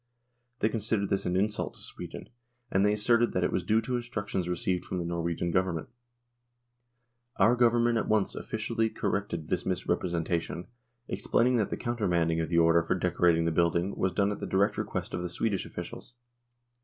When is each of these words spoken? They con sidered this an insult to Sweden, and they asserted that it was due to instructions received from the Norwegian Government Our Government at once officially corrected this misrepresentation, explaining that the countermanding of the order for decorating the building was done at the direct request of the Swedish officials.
They 0.61 0.69
con 0.69 0.79
sidered 0.79 1.09
this 1.09 1.27
an 1.27 1.35
insult 1.35 1.75
to 1.75 1.79
Sweden, 1.79 2.27
and 2.71 2.83
they 2.83 2.93
asserted 2.93 3.33
that 3.33 3.43
it 3.43 3.51
was 3.51 3.63
due 3.63 3.81
to 3.81 3.95
instructions 3.97 4.49
received 4.49 4.83
from 4.83 4.97
the 4.97 5.05
Norwegian 5.05 5.51
Government 5.51 5.89
Our 7.35 7.55
Government 7.55 7.99
at 7.99 8.07
once 8.07 8.33
officially 8.33 8.89
corrected 8.89 9.49
this 9.49 9.63
misrepresentation, 9.63 10.65
explaining 11.07 11.57
that 11.57 11.69
the 11.69 11.77
countermanding 11.77 12.39
of 12.39 12.49
the 12.49 12.57
order 12.57 12.81
for 12.81 12.95
decorating 12.95 13.45
the 13.45 13.51
building 13.51 13.95
was 13.95 14.11
done 14.11 14.31
at 14.31 14.39
the 14.39 14.47
direct 14.47 14.75
request 14.75 15.13
of 15.13 15.21
the 15.21 15.29
Swedish 15.29 15.67
officials. 15.67 16.15